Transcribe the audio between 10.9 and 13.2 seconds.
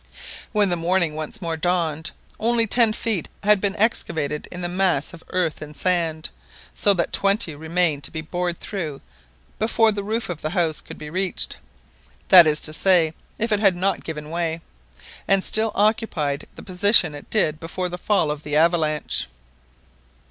be reached, that is to say,